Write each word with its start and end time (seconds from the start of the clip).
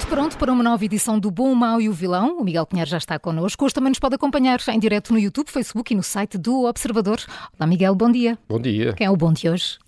Tudo 0.00 0.08
pronto 0.08 0.38
para 0.38 0.50
uma 0.50 0.62
nova 0.62 0.82
edição 0.82 1.18
do 1.18 1.30
Bom, 1.30 1.52
o 1.52 1.54
Mau 1.54 1.78
e 1.78 1.86
o 1.86 1.92
Vilão. 1.92 2.38
O 2.38 2.44
Miguel 2.44 2.64
Pinheiro 2.64 2.88
já 2.88 2.96
está 2.96 3.18
connosco. 3.18 3.64
Hoje 3.64 3.74
também 3.74 3.90
nos 3.90 3.98
pode 3.98 4.14
acompanhar 4.14 4.58
em 4.68 4.78
direto 4.78 5.12
no 5.12 5.18
YouTube, 5.18 5.48
Facebook 5.48 5.92
e 5.92 5.96
no 5.96 6.02
site 6.02 6.38
do 6.38 6.64
Observador. 6.64 7.18
Olá, 7.58 7.66
Miguel, 7.66 7.94
bom 7.94 8.10
dia. 8.10 8.38
Bom 8.48 8.58
dia. 8.58 8.94
Quem 8.94 9.06
é 9.06 9.10
o 9.10 9.16
bom 9.16 9.30
de 9.30 9.48
hoje? 9.50 9.78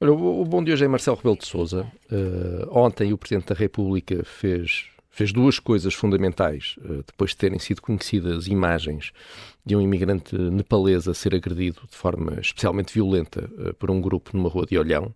Olha, 0.00 0.12
o 0.12 0.44
bom 0.44 0.64
de 0.64 0.72
hoje 0.72 0.86
é 0.86 0.88
Marcelo 0.88 1.18
Rebelo 1.18 1.36
de 1.36 1.46
Sousa. 1.46 1.86
Uh, 2.10 2.66
ontem 2.70 3.12
o 3.12 3.18
Presidente 3.18 3.48
da 3.48 3.54
República 3.54 4.24
fez, 4.24 4.86
fez 5.10 5.32
duas 5.32 5.58
coisas 5.58 5.92
fundamentais, 5.92 6.76
uh, 6.78 7.04
depois 7.06 7.32
de 7.32 7.36
terem 7.36 7.58
sido 7.58 7.82
conhecidas 7.82 8.46
imagens 8.46 9.12
de 9.66 9.76
um 9.76 9.82
imigrante 9.82 10.36
nepalês 10.36 11.06
a 11.06 11.14
ser 11.14 11.34
agredido 11.34 11.82
de 11.90 11.96
forma 11.96 12.40
especialmente 12.40 12.94
violenta 12.94 13.50
uh, 13.58 13.74
por 13.74 13.90
um 13.90 14.00
grupo 14.00 14.30
numa 14.34 14.48
rua 14.48 14.64
de 14.64 14.78
Olhão. 14.78 15.14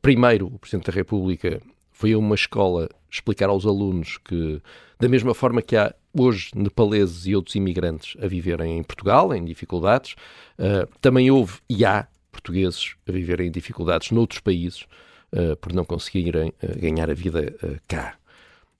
primeiro, 0.00 0.46
o 0.46 0.58
Presidente 0.58 0.90
da 0.90 0.92
República 0.92 1.60
foi 1.92 2.12
a 2.12 2.18
uma 2.18 2.34
escola 2.34 2.88
explicar 3.10 3.50
aos 3.50 3.66
alunos 3.66 4.18
que, 4.18 4.60
da 4.98 5.08
mesma 5.08 5.34
forma 5.34 5.60
que 5.60 5.76
há 5.76 5.94
hoje 6.18 6.50
nepaleses 6.54 7.26
e 7.26 7.36
outros 7.36 7.54
imigrantes 7.54 8.16
a 8.22 8.26
viverem 8.26 8.78
em 8.78 8.82
Portugal, 8.82 9.34
em 9.34 9.44
dificuldades, 9.44 10.14
uh, 10.58 10.88
também 11.00 11.30
houve 11.30 11.58
e 11.68 11.84
há 11.84 12.06
portugueses 12.30 12.94
a 13.06 13.12
viverem 13.12 13.48
em 13.48 13.50
dificuldades 13.50 14.10
noutros 14.10 14.40
países 14.40 14.86
uh, 15.32 15.56
por 15.56 15.72
não 15.72 15.84
conseguirem 15.84 16.52
uh, 16.62 16.80
ganhar 16.80 17.10
a 17.10 17.14
vida 17.14 17.54
cá. 17.86 18.16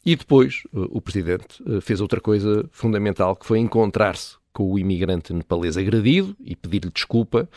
E 0.05 0.17
depois 0.17 0.65
o 0.73 1.01
Presidente 1.01 1.63
fez 1.81 2.01
outra 2.01 2.21
coisa 2.21 2.69
fundamental, 2.73 3.37
que 3.37 3.47
foi 3.47 3.61
encontrar-se 3.61 4.37
com 4.53 4.69
o 4.69 4.77
imigrante 4.77 5.33
nepalês 5.33 5.77
agredido 5.77 6.37
e 6.41 6.57
pedir-lhe 6.57 6.91
desculpa. 6.91 7.49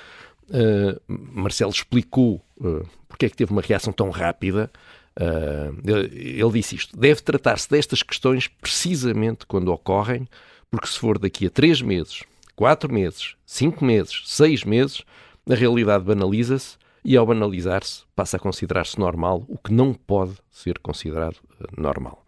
Marcelo 1.08 1.72
explicou 1.72 2.40
porque 3.09 3.25
é 3.25 3.30
que 3.30 3.36
teve 3.36 3.52
uma 3.52 3.64
reação 3.64 3.92
tão 3.92 4.12
rápida 4.12 4.69
ele 5.18 6.52
disse 6.52 6.76
isto: 6.76 6.98
deve 6.98 7.22
tratar-se 7.22 7.70
destas 7.70 8.04
questões 8.04 8.48
precisamente 8.48 9.46
quando 9.46 9.72
ocorrem, 9.72 10.28
porque 10.70 10.88
se 10.88 11.00
for 11.00 11.18
daqui 11.18 11.48
a 11.48 11.50
três 11.50 11.82
meses, 11.82 12.24
quatro 12.56 12.92
meses, 12.92 13.36
cinco 13.46 13.86
meses, 13.86 14.24
seis 14.26 14.64
meses, 14.64 15.04
a 15.50 15.56
realidade 15.56 16.04
banaliza-se 16.04 16.78
e, 17.04 17.16
ao 17.16 17.26
banalizar-se, 17.26 18.04
passa 18.16 18.38
a 18.38 18.40
considerar-se 18.40 19.00
normal 19.00 19.46
o 19.48 19.58
que 19.58 19.72
não 19.72 19.94
pode 19.94 20.34
ser 20.50 20.80
considerado 20.80 21.38
uh, 21.60 21.82
normal. 21.82 22.26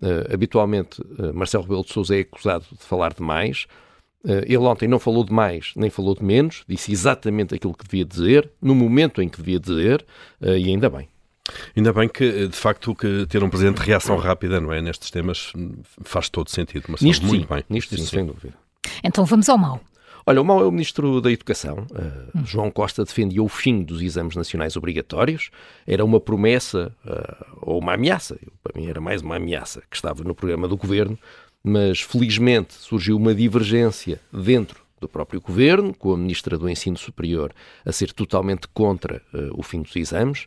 Uh, 0.00 0.32
habitualmente, 0.32 1.00
Marcelo 1.32 1.64
Rebelo 1.64 1.84
de 1.84 1.92
Sousa 1.92 2.16
é 2.16 2.20
acusado 2.20 2.64
de 2.72 2.84
falar 2.84 3.12
demais. 3.12 3.66
ele 4.24 4.56
ontem 4.56 4.88
não 4.88 4.98
falou 4.98 5.22
de 5.22 5.32
mais, 5.32 5.72
nem 5.76 5.90
falou 5.90 6.14
de 6.14 6.24
menos, 6.24 6.64
disse 6.66 6.90
exatamente 6.90 7.54
aquilo 7.54 7.74
que 7.74 7.84
devia 7.84 8.04
dizer, 8.04 8.50
no 8.60 8.74
momento 8.74 9.22
em 9.22 9.28
que 9.28 9.36
devia 9.36 9.60
dizer, 9.60 10.04
e 10.40 10.68
ainda 10.68 10.88
bem. 10.88 11.08
Ainda 11.76 11.92
bem 11.92 12.08
que, 12.08 12.48
de 12.48 12.56
facto, 12.56 12.94
que 12.94 13.26
ter 13.26 13.42
um 13.42 13.50
presidente 13.50 13.80
de 13.80 13.86
reação 13.86 14.16
rápida, 14.16 14.60
não 14.60 14.72
é? 14.72 14.80
Nestes 14.80 15.10
temas 15.10 15.52
faz 16.02 16.28
todo 16.28 16.48
sentido. 16.48 16.84
Mas 16.88 17.00
nisto 17.00 17.26
muito 17.26 17.42
sim, 17.42 17.54
bem. 17.54 17.64
Nisto, 17.68 17.96
sim, 17.96 18.06
sem 18.06 18.26
dúvida. 18.26 18.54
Então 19.02 19.24
vamos 19.24 19.48
ao 19.48 19.58
mal. 19.58 19.80
Olha, 20.26 20.40
o 20.40 20.44
mal 20.44 20.60
é 20.60 20.64
o 20.64 20.70
Ministro 20.70 21.20
da 21.20 21.30
Educação. 21.30 21.86
Uh, 21.90 22.38
hum. 22.38 22.46
João 22.46 22.70
Costa 22.70 23.04
defendia 23.04 23.42
o 23.42 23.48
fim 23.48 23.82
dos 23.82 24.00
exames 24.00 24.34
nacionais 24.34 24.74
obrigatórios. 24.74 25.50
Era 25.86 26.02
uma 26.04 26.18
promessa 26.18 26.94
uh, 27.04 27.58
ou 27.60 27.78
uma 27.78 27.94
ameaça. 27.94 28.38
Para 28.62 28.80
mim 28.80 28.88
era 28.88 29.00
mais 29.00 29.20
uma 29.20 29.36
ameaça 29.36 29.82
que 29.90 29.96
estava 29.96 30.24
no 30.24 30.34
programa 30.34 30.66
do 30.66 30.78
Governo, 30.78 31.18
mas 31.62 32.00
felizmente 32.00 32.72
surgiu 32.72 33.16
uma 33.16 33.34
divergência 33.34 34.18
dentro 34.32 34.80
do 34.98 35.08
próprio 35.08 35.42
Governo, 35.42 35.92
com 35.92 36.14
a 36.14 36.16
Ministra 36.16 36.56
do 36.56 36.70
Ensino 36.70 36.96
Superior 36.96 37.52
a 37.84 37.92
ser 37.92 38.10
totalmente 38.12 38.66
contra 38.68 39.20
uh, 39.34 39.50
o 39.52 39.62
fim 39.62 39.82
dos 39.82 39.94
exames. 39.94 40.46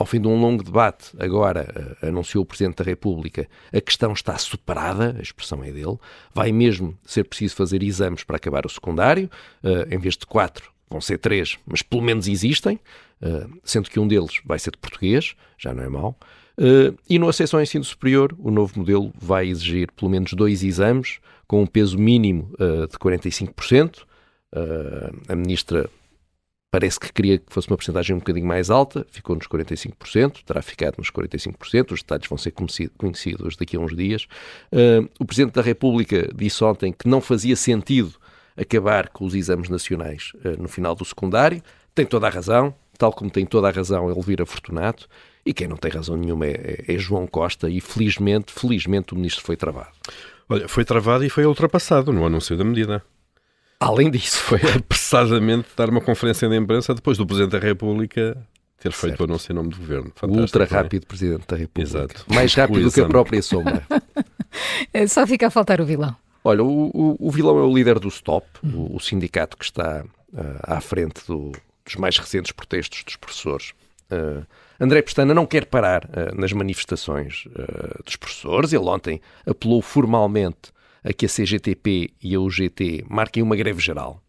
Ao 0.00 0.06
fim 0.06 0.18
de 0.18 0.26
um 0.26 0.40
longo 0.40 0.62
debate, 0.62 1.10
agora 1.18 1.98
uh, 2.02 2.06
anunciou 2.06 2.42
o 2.42 2.46
Presidente 2.46 2.76
da 2.76 2.84
República, 2.84 3.46
a 3.70 3.82
questão 3.82 4.14
está 4.14 4.38
superada, 4.38 5.14
a 5.18 5.20
expressão 5.20 5.62
é 5.62 5.70
dele, 5.70 5.98
vai 6.32 6.50
mesmo 6.52 6.96
ser 7.04 7.24
preciso 7.24 7.54
fazer 7.54 7.82
exames 7.82 8.24
para 8.24 8.36
acabar 8.36 8.64
o 8.64 8.68
secundário, 8.70 9.28
uh, 9.62 9.94
em 9.94 9.98
vez 9.98 10.16
de 10.16 10.24
quatro, 10.24 10.72
vão 10.88 11.02
ser 11.02 11.18
três, 11.18 11.58
mas 11.66 11.82
pelo 11.82 12.00
menos 12.00 12.28
existem, 12.28 12.80
uh, 13.20 13.60
sendo 13.62 13.90
que 13.90 14.00
um 14.00 14.08
deles 14.08 14.40
vai 14.42 14.58
ser 14.58 14.70
de 14.70 14.78
português, 14.78 15.36
já 15.58 15.74
não 15.74 15.82
é 15.82 15.88
mau. 15.90 16.16
e 17.06 17.18
no 17.18 17.28
acesso 17.28 17.56
ao 17.56 17.62
ensino 17.62 17.84
superior, 17.84 18.34
o 18.38 18.50
novo 18.50 18.78
modelo 18.78 19.12
vai 19.20 19.48
exigir 19.48 19.92
pelo 19.92 20.10
menos 20.10 20.32
dois 20.32 20.62
exames, 20.64 21.18
com 21.46 21.60
um 21.60 21.66
peso 21.66 21.98
mínimo 21.98 22.50
de 22.90 22.96
45%. 22.96 24.06
a 25.28 25.36
Ministra 25.36 25.90
Parece 26.70 27.00
que 27.00 27.12
queria 27.12 27.38
que 27.38 27.52
fosse 27.52 27.68
uma 27.68 27.76
porcentagem 27.76 28.14
um 28.14 28.20
bocadinho 28.20 28.46
mais 28.46 28.70
alta, 28.70 29.04
ficou 29.10 29.34
nos 29.34 29.48
45%, 29.48 30.44
terá 30.44 30.62
ficado 30.62 30.98
nos 30.98 31.10
45%, 31.10 31.90
os 31.90 32.00
detalhes 32.00 32.28
vão 32.28 32.38
ser 32.38 32.52
conhecidos 32.96 33.56
daqui 33.56 33.76
a 33.76 33.80
uns 33.80 33.96
dias. 33.96 34.28
Uh, 34.72 35.08
o 35.18 35.24
Presidente 35.24 35.54
da 35.54 35.62
República 35.62 36.30
disse 36.32 36.62
ontem 36.62 36.92
que 36.92 37.08
não 37.08 37.20
fazia 37.20 37.56
sentido 37.56 38.14
acabar 38.56 39.08
com 39.08 39.24
os 39.24 39.34
exames 39.34 39.68
nacionais 39.68 40.30
uh, 40.44 40.62
no 40.62 40.68
final 40.68 40.94
do 40.94 41.04
secundário. 41.04 41.60
Tem 41.92 42.06
toda 42.06 42.28
a 42.28 42.30
razão, 42.30 42.72
tal 42.96 43.12
como 43.12 43.30
tem 43.30 43.44
toda 43.44 43.66
a 43.66 43.72
razão 43.72 44.08
Elvira 44.08 44.46
Fortunato, 44.46 45.08
e 45.44 45.52
quem 45.52 45.66
não 45.66 45.76
tem 45.76 45.90
razão 45.90 46.16
nenhuma 46.16 46.46
é, 46.46 46.84
é, 46.86 46.94
é 46.94 46.98
João 46.98 47.26
Costa, 47.26 47.68
e 47.68 47.80
felizmente, 47.80 48.52
felizmente 48.52 49.12
o 49.12 49.16
Ministro 49.16 49.44
foi 49.44 49.56
travado. 49.56 49.90
Olha, 50.48 50.68
foi 50.68 50.84
travado 50.84 51.24
e 51.24 51.30
foi 51.30 51.44
ultrapassado 51.46 52.12
no 52.12 52.24
anúncio 52.24 52.56
da 52.56 52.62
medida. 52.62 53.02
Além 53.80 54.10
disso, 54.10 54.36
foi 54.36 54.60
apressadamente 54.76 55.68
dar 55.74 55.88
uma 55.88 56.02
conferência 56.02 56.46
de 56.46 56.54
imprensa 56.54 56.94
depois 56.94 57.16
do 57.16 57.26
Presidente 57.26 57.52
da 57.52 57.58
República 57.58 58.36
ter 58.78 58.92
feito 58.92 59.16
certo. 59.16 59.20
o 59.20 59.24
anúncio 59.24 59.52
em 59.52 59.54
nome 59.54 59.70
do 59.70 59.76
Governo. 59.78 60.12
Fantástico, 60.14 60.40
ultra 60.40 60.64
é? 60.64 60.66
rápido 60.66 61.06
Presidente 61.06 61.46
da 61.46 61.56
República. 61.56 61.98
Exato. 61.98 62.24
Mais 62.28 62.54
rápido 62.54 62.82
do 62.82 62.92
que 62.92 63.00
a 63.00 63.08
própria 63.08 63.42
sombra. 63.42 63.82
É, 64.92 65.06
só 65.06 65.24
fica 65.28 65.46
a 65.46 65.50
faltar 65.50 65.80
o 65.80 65.84
vilão. 65.84 66.16
Olha, 66.42 66.64
o, 66.64 66.90
o, 66.92 67.16
o 67.20 67.30
vilão 67.30 67.56
é 67.56 67.62
o 67.62 67.72
líder 67.72 68.00
do 68.00 68.10
STOP, 68.10 68.44
o, 68.64 68.96
o, 68.96 68.98
sindicato 68.98 69.56
que 69.56 69.64
está 69.64 70.04
uh, 70.04 70.38
à 70.64 70.80
frente 70.80 71.24
do, 71.28 71.52
dos 71.84 71.94
mais 71.94 72.18
recentes 72.18 72.50
protestos 72.50 73.04
dos 73.04 73.14
professores. 73.14 73.70
Uh, 74.10 74.44
André 74.80 75.02
Pestana 75.02 75.32
não 75.32 75.46
quer 75.46 75.66
parar 75.66 76.04
uh, 76.04 76.34
nas 76.34 76.52
manifestações 76.52 77.44
dos 78.04 78.16
professores. 78.16 78.72
Ele 78.72 78.84
ontem 78.84 79.20
apelou 79.46 79.80
formalmente 79.80 80.72
a 81.04 81.12
que 81.12 81.26
a 81.26 81.28
CGTP 81.28 82.10
e 82.22 82.34
a 82.34 82.40
UGT 82.40 83.04
marquem 83.08 83.42
uma 83.42 83.56
greve 83.56 83.80
geral. 83.80 84.22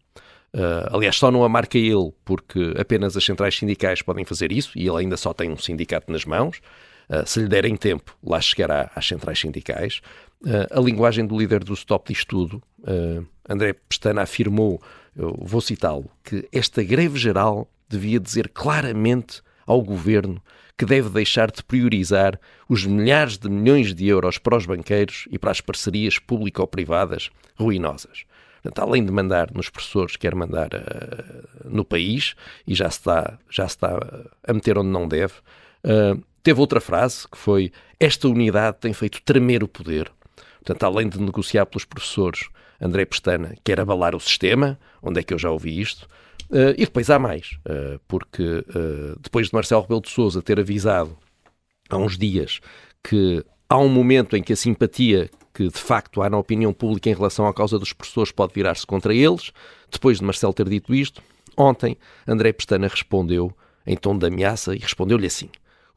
Uh, 0.54 0.94
aliás, 0.94 1.16
só 1.16 1.30
não 1.30 1.44
a 1.44 1.48
marca 1.48 1.78
ele, 1.78 2.12
porque 2.24 2.74
apenas 2.78 3.16
as 3.16 3.24
centrais 3.24 3.56
sindicais 3.56 4.02
podem 4.02 4.24
fazer 4.24 4.52
isso 4.52 4.78
e 4.78 4.86
ele 4.86 4.98
ainda 4.98 5.16
só 5.16 5.32
tem 5.32 5.50
um 5.50 5.56
sindicato 5.56 6.12
nas 6.12 6.24
mãos. 6.24 6.60
Uh, 7.08 7.26
se 7.26 7.40
lhe 7.40 7.48
derem 7.48 7.74
tempo, 7.74 8.16
lá 8.22 8.40
chegará 8.40 8.90
às 8.94 9.06
centrais 9.06 9.38
sindicais. 9.38 10.02
Uh, 10.42 10.78
a 10.78 10.80
linguagem 10.80 11.26
do 11.26 11.38
líder 11.38 11.64
do 11.64 11.72
Stop 11.74 12.12
diz 12.12 12.24
tudo. 12.24 12.62
André 13.48 13.74
Pestana 13.74 14.22
afirmou, 14.22 14.82
eu 15.16 15.38
vou 15.40 15.60
citá-lo, 15.60 16.10
que 16.24 16.48
esta 16.52 16.82
greve 16.82 17.16
geral 17.18 17.70
devia 17.88 18.18
dizer 18.18 18.48
claramente 18.48 19.40
ao 19.64 19.80
governo 19.80 20.42
que 20.76 20.84
deve 20.84 21.08
deixar 21.10 21.50
de 21.50 21.62
priorizar 21.62 22.38
os 22.68 22.84
milhares 22.84 23.38
de 23.38 23.48
milhões 23.48 23.94
de 23.94 24.06
euros 24.06 24.38
para 24.38 24.56
os 24.56 24.66
banqueiros 24.66 25.26
e 25.30 25.38
para 25.38 25.50
as 25.50 25.60
parcerias 25.60 26.18
público-privadas 26.18 27.30
ruinosas. 27.56 28.24
Portanto, 28.62 28.88
além 28.88 29.04
de 29.04 29.10
mandar 29.10 29.50
nos 29.52 29.68
professores, 29.68 30.16
quer 30.16 30.34
mandar 30.34 30.68
uh, 30.68 31.48
no 31.64 31.84
país 31.84 32.34
e 32.66 32.74
já 32.74 32.88
se 32.88 32.98
está, 32.98 33.38
já 33.50 33.66
se 33.66 33.74
está 33.74 33.98
a 34.46 34.52
meter 34.52 34.78
onde 34.78 34.88
não 34.88 35.08
deve. 35.08 35.34
Uh, 35.84 36.22
teve 36.42 36.60
outra 36.60 36.80
frase 36.80 37.26
que 37.28 37.36
foi: 37.36 37.72
Esta 37.98 38.28
unidade 38.28 38.78
tem 38.80 38.92
feito 38.92 39.20
tremer 39.22 39.64
o 39.64 39.68
poder. 39.68 40.10
Portanto, 40.64 40.84
além 40.84 41.08
de 41.08 41.20
negociar 41.20 41.66
pelos 41.66 41.84
professores, 41.84 42.48
André 42.80 43.04
Pestana 43.04 43.56
quer 43.64 43.80
abalar 43.80 44.14
o 44.14 44.20
sistema. 44.20 44.78
Onde 45.02 45.18
é 45.18 45.22
que 45.24 45.34
eu 45.34 45.38
já 45.38 45.50
ouvi 45.50 45.80
isto? 45.80 46.08
Uh, 46.52 46.76
e 46.76 46.84
depois 46.84 47.08
há 47.08 47.18
mais, 47.18 47.58
uh, 47.66 47.98
porque 48.06 48.42
uh, 48.42 49.18
depois 49.20 49.46
de 49.46 49.54
Marcelo 49.54 49.80
Rebelo 49.80 50.02
de 50.02 50.10
Sousa 50.10 50.42
ter 50.42 50.60
avisado 50.60 51.16
há 51.88 51.96
uns 51.96 52.18
dias 52.18 52.60
que 53.02 53.42
há 53.68 53.78
um 53.78 53.88
momento 53.88 54.36
em 54.36 54.42
que 54.42 54.52
a 54.52 54.56
simpatia 54.56 55.30
que 55.54 55.68
de 55.68 55.78
facto 55.78 56.22
há 56.22 56.30
na 56.30 56.38
opinião 56.38 56.72
pública 56.72 57.10
em 57.10 57.14
relação 57.14 57.46
à 57.46 57.54
causa 57.54 57.78
dos 57.78 57.92
professores 57.92 58.32
pode 58.32 58.54
virar-se 58.54 58.86
contra 58.86 59.14
eles. 59.14 59.52
Depois 59.90 60.18
de 60.18 60.24
Marcelo 60.24 60.52
ter 60.52 60.68
dito 60.68 60.94
isto, 60.94 61.22
ontem 61.56 61.96
André 62.26 62.52
Pestana 62.52 62.88
respondeu 62.88 63.54
em 63.86 63.96
tom 63.96 64.16
de 64.16 64.26
ameaça 64.26 64.74
e 64.74 64.78
respondeu-lhe 64.78 65.26
assim: 65.26 65.48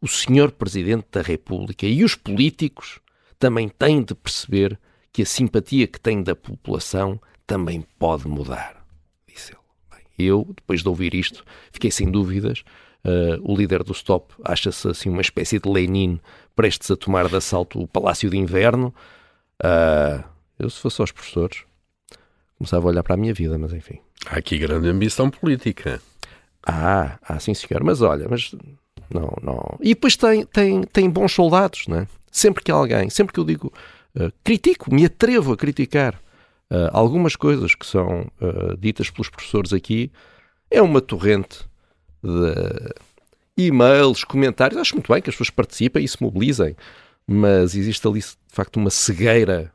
O 0.02 0.08
senhor 0.08 0.52
Presidente 0.52 1.08
da 1.12 1.22
República 1.22 1.86
e 1.86 2.04
os 2.04 2.16
políticos 2.16 3.00
também 3.40 3.70
têm 3.70 4.02
de 4.04 4.16
perceber 4.16 4.80
que 5.12 5.22
a 5.22 5.26
simpatia 5.26 5.88
que 5.88 6.00
têm 6.00 6.22
da 6.22 6.36
população 6.36 7.20
também 7.48 7.86
pode 7.98 8.28
mudar, 8.28 8.85
eu, 10.18 10.48
depois 10.56 10.82
de 10.82 10.90
ouvir 10.90 11.14
isto, 11.14 11.44
fiquei 11.72 11.92
sem 11.92 12.10
dúvidas. 12.10 12.64
Uh, 13.04 13.40
o 13.44 13.56
líder 13.56 13.84
do 13.84 13.92
Stop 13.92 14.34
acha-se 14.44 14.88
assim 14.88 15.10
uma 15.10 15.22
espécie 15.22 15.60
de 15.60 15.70
Lenin 15.70 16.20
prestes 16.56 16.90
a 16.90 16.96
tomar 16.96 17.28
de 17.28 17.36
assalto 17.36 17.80
o 17.80 17.88
Palácio 17.88 18.30
de 18.30 18.38
Inverno. 18.38 18.94
Uh, 19.64 20.24
eu, 20.58 20.70
se 20.70 20.80
fosse 20.80 21.02
aos 21.02 21.12
professores, 21.12 21.64
começava 22.58 22.88
a 22.88 22.90
olhar 22.90 23.04
para 23.04 23.14
a 23.14 23.18
minha 23.18 23.34
vida, 23.34 23.58
mas 23.58 23.74
enfim. 23.74 24.00
Há 24.26 24.38
aqui 24.38 24.58
grande 24.58 24.90
ambição 24.90 25.30
política. 25.30 26.02
Ah, 26.66 27.20
ah, 27.22 27.40
sim 27.40 27.54
senhor, 27.54 27.84
mas 27.84 28.02
olha, 28.02 28.28
mas 28.28 28.56
não, 29.10 29.32
não. 29.44 29.78
E 29.82 29.90
depois 29.90 30.18
tem, 30.18 30.46
tem, 30.46 30.82
tem 30.84 31.10
bons 31.10 31.32
soldados, 31.32 31.86
não 31.88 32.00
é? 32.00 32.08
Sempre 32.32 32.64
que 32.64 32.72
alguém, 32.72 33.10
sempre 33.10 33.34
que 33.34 33.40
eu 33.40 33.46
digo, 33.46 33.72
uh, 34.16 34.32
critico, 34.44 34.94
me 34.94 35.06
atrevo 35.06 35.54
a 35.54 35.58
criticar 35.58 36.20
uh, 36.72 36.90
algumas 36.92 37.36
coisas 37.36 37.76
que 37.76 37.86
são 37.86 38.30
uh, 38.42 38.78
ditas 38.78 39.10
pelos 39.10 39.30
professores 39.30 39.74
aqui, 39.74 40.12
é 40.70 40.82
uma 40.82 41.02
torrente 41.02 41.60
de 42.24 43.66
e-mails, 43.68 44.24
comentários. 44.24 44.80
Acho 44.80 44.96
muito 44.96 45.12
bem 45.12 45.22
que 45.22 45.30
as 45.30 45.36
pessoas 45.36 45.50
participem 45.50 46.04
e 46.04 46.08
se 46.08 46.22
mobilizem, 46.22 46.76
mas 47.28 47.76
existe 47.76 48.08
ali 48.08 48.20
de 48.20 48.36
facto 48.48 48.78
uma 48.78 48.90
cegueira 48.90 49.72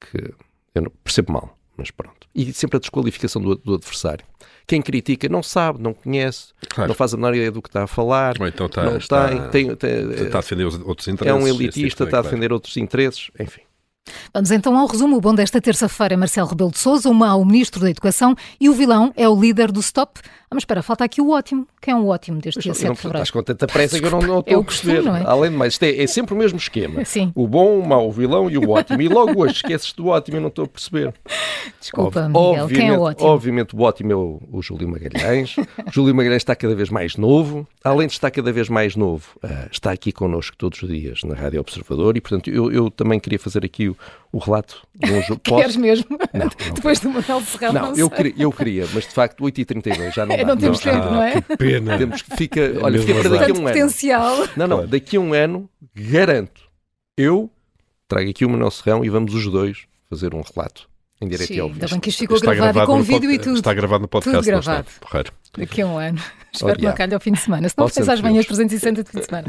que 0.00 0.34
eu 0.74 0.82
não 0.82 0.92
percebo 1.02 1.32
mal, 1.32 1.58
mas 1.76 1.90
pronto. 1.90 2.28
E 2.34 2.52
sempre 2.52 2.76
a 2.76 2.80
desqualificação 2.80 3.40
do, 3.40 3.56
do 3.56 3.74
adversário. 3.74 4.24
Quem 4.66 4.80
critica 4.80 5.28
não 5.28 5.42
sabe, 5.42 5.82
não 5.82 5.92
conhece, 5.92 6.52
claro. 6.68 6.88
não 6.88 6.94
faz 6.94 7.12
a 7.12 7.16
menor 7.16 7.34
ideia 7.34 7.50
do 7.50 7.60
que 7.60 7.68
está 7.68 7.84
a 7.84 7.86
falar, 7.86 8.34
Ou 8.40 8.46
então 8.46 8.66
está, 8.66 8.84
não 8.84 8.96
está, 8.96 9.28
tem, 9.28 9.74
tem, 9.74 9.76
tem, 9.76 10.10
está 10.24 10.38
a 10.38 10.40
defender 10.40 10.64
outros 10.64 11.08
interesses. 11.08 11.40
É 11.40 11.44
um 11.44 11.48
elitista, 11.48 11.80
tipo 11.80 12.04
está 12.04 12.18
a 12.18 12.22
defender 12.22 12.52
outros 12.52 12.76
interesses, 12.76 13.30
enfim. 13.38 13.62
Vamos 14.34 14.50
então 14.50 14.76
ao 14.76 14.86
resumo. 14.86 15.16
O 15.16 15.20
bom 15.20 15.34
desta 15.34 15.60
terça-feira, 15.60 16.16
Marcelo 16.16 16.48
Rebelo 16.48 16.70
de 16.70 16.78
Sousa, 16.78 17.08
o 17.08 17.14
mau 17.14 17.44
ministro 17.44 17.80
da 17.80 17.90
Educação 17.90 18.34
e 18.60 18.68
o 18.68 18.72
vilão 18.72 19.12
é 19.16 19.28
o 19.28 19.38
líder 19.38 19.70
do 19.70 19.80
Stop. 19.80 20.20
Ah, 20.52 20.54
mas 20.54 20.64
espera, 20.64 20.82
falta 20.82 21.02
aqui 21.02 21.18
o 21.18 21.30
ótimo. 21.30 21.66
Quem 21.80 21.94
é 21.94 21.96
o 21.96 22.08
ótimo 22.08 22.38
deste 22.38 22.60
dia 22.60 22.74
7 22.74 22.92
de 22.92 22.96
fevereiro? 22.98 23.22
Estás 23.22 23.30
com 23.30 23.42
tanta 23.42 23.66
pressa 23.66 23.98
que 23.98 24.04
eu 24.04 24.10
não, 24.10 24.20
não 24.20 24.40
estou 24.40 24.60
a 24.60 24.64
perceber. 24.64 25.06
É? 25.06 25.22
Além 25.24 25.50
de 25.50 25.56
mais, 25.56 25.72
isto 25.72 25.82
é, 25.84 26.02
é, 26.02 26.06
sempre 26.06 26.34
o 26.34 26.36
mesmo 26.36 26.58
esquema. 26.58 27.02
Sim. 27.08 27.32
O 27.34 27.48
bom, 27.48 27.78
o 27.78 27.88
mau, 27.88 28.06
o 28.06 28.12
vilão 28.12 28.50
e 28.50 28.58
o 28.58 28.68
ótimo. 28.68 29.00
E 29.00 29.08
logo 29.08 29.40
hoje 29.40 29.54
esqueces 29.54 29.94
do 29.94 30.08
ótimo 30.08 30.36
e 30.36 30.40
não 30.40 30.48
estou 30.48 30.66
a 30.66 30.68
perceber. 30.68 31.14
Desculpa, 31.80 32.28
Miguel, 32.28 32.68
quem 32.68 32.88
é 32.88 32.98
o 32.98 33.00
ótimo? 33.00 33.30
Obviamente 33.30 33.74
o 33.74 33.80
ótimo 33.80 34.12
é 34.12 34.14
o, 34.14 34.42
o 34.52 34.60
Júlio 34.60 34.86
Magalhães. 34.90 35.56
o 35.88 35.90
Júlio 35.90 36.14
Magalhães 36.14 36.42
está 36.42 36.54
cada 36.54 36.74
vez 36.74 36.90
mais 36.90 37.16
novo. 37.16 37.66
Além 37.82 38.06
de 38.06 38.12
estar 38.12 38.30
cada 38.30 38.52
vez 38.52 38.68
mais 38.68 38.94
novo, 38.94 39.30
uh, 39.42 39.68
está 39.72 39.90
aqui 39.90 40.12
connosco 40.12 40.54
todos 40.58 40.82
os 40.82 40.88
dias 40.88 41.24
na 41.24 41.34
Rádio 41.34 41.60
Observador 41.60 42.14
e, 42.14 42.20
portanto, 42.20 42.50
eu, 42.50 42.70
eu 42.70 42.90
também 42.90 43.18
queria 43.18 43.38
fazer 43.38 43.64
aqui 43.64 43.88
o, 43.88 43.96
o 44.30 44.36
relato 44.36 44.86
de 44.94 45.10
um 45.10 45.22
jogo. 45.22 45.40
Queres 45.56 45.76
mesmo? 45.76 46.06
Não, 46.10 46.44
não 46.44 46.74
Depois 46.74 47.00
do 47.00 47.08
Manuel 47.08 47.40
Serrano, 47.40 47.72
não, 47.72 47.90
não 47.92 47.96
eu, 47.96 48.10
queria, 48.10 48.34
eu 48.36 48.52
queria, 48.52 48.86
mas 48.92 49.04
de 49.04 49.14
facto 49.14 49.42
8h32 49.42 50.12
já 50.12 50.26
não 50.26 50.41
dá. 50.44 50.54
Não 50.54 50.56
temos 50.56 50.80
tempo, 50.80 51.04
não 51.06 51.22
é? 51.22 51.40
Que 51.40 51.56
pena. 51.56 51.96
Temos, 51.98 52.24
fica, 52.36 52.60
olha, 52.80 53.00
fica 53.00 53.20
para 53.20 53.28
daqui 53.30 53.50
a 53.50 53.54
um 53.54 53.64
potencial. 53.64 54.34
ano. 54.34 54.50
Não, 54.56 54.66
não, 54.66 54.86
daqui 54.86 55.16
a 55.16 55.20
um 55.20 55.32
ano, 55.32 55.68
garanto, 55.94 56.62
eu 57.16 57.50
trago 58.08 58.28
aqui 58.28 58.44
o 58.44 58.50
Manuel 58.50 58.70
Serrão 58.70 59.04
e 59.04 59.08
vamos 59.08 59.34
os 59.34 59.46
dois 59.46 59.86
fazer 60.08 60.34
um 60.34 60.42
relato 60.42 60.88
em 61.20 61.28
direto 61.28 61.48
Sim, 61.48 61.54
e 61.54 61.60
ao 61.60 61.68
vivo. 61.68 61.80
Ainda 61.80 61.88
bem 61.88 62.00
que 62.00 62.08
isto 62.10 62.18
ficou 62.18 62.40
gravado, 62.40 62.72
gravado 62.72 62.86
com 62.86 63.02
vídeo 63.02 63.30
e 63.30 63.38
tudo. 63.38 63.56
Está 63.56 63.72
gravado 63.72 64.02
no 64.02 64.08
podcast. 64.08 64.38
Tudo 64.38 64.46
gravado. 64.46 64.86
Porreiro. 65.00 65.32
Daqui 65.56 65.82
a 65.82 65.86
um 65.86 65.98
ano. 65.98 66.20
Espero 66.52 66.78
que 66.78 66.84
não 66.84 66.92
calhe 66.92 67.14
ao 67.14 67.20
fim 67.20 67.32
de 67.32 67.40
semana. 67.40 67.68
Se 67.68 67.74
não 67.78 67.88
fez 67.88 68.08
às 68.08 68.20
manhãs 68.20 68.44
360 68.44 69.04
de 69.04 69.10
fim 69.10 69.18
de 69.20 69.24
semana. 69.24 69.48